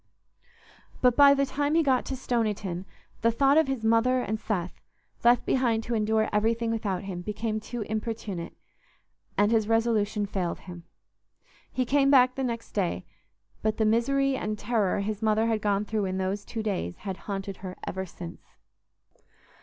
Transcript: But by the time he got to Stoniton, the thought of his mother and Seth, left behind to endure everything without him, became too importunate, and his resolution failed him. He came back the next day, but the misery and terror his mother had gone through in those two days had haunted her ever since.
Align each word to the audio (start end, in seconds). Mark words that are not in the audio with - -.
But 1.01 1.15
by 1.15 1.35
the 1.35 1.45
time 1.45 1.75
he 1.75 1.83
got 1.83 2.05
to 2.07 2.15
Stoniton, 2.15 2.85
the 3.21 3.29
thought 3.31 3.55
of 3.59 3.67
his 3.67 3.85
mother 3.85 4.19
and 4.19 4.39
Seth, 4.39 4.81
left 5.23 5.45
behind 5.45 5.83
to 5.83 5.93
endure 5.93 6.27
everything 6.33 6.71
without 6.71 7.03
him, 7.03 7.21
became 7.21 7.59
too 7.59 7.83
importunate, 7.83 8.55
and 9.37 9.51
his 9.51 9.67
resolution 9.67 10.25
failed 10.25 10.61
him. 10.61 10.85
He 11.71 11.85
came 11.85 12.09
back 12.09 12.33
the 12.33 12.43
next 12.43 12.71
day, 12.71 13.05
but 13.61 13.77
the 13.77 13.85
misery 13.85 14.35
and 14.35 14.57
terror 14.57 15.01
his 15.01 15.21
mother 15.21 15.45
had 15.45 15.61
gone 15.61 15.85
through 15.85 16.05
in 16.05 16.17
those 16.17 16.45
two 16.45 16.63
days 16.63 16.95
had 17.05 17.17
haunted 17.29 17.57
her 17.57 17.77
ever 17.85 18.07
since. 18.07 18.41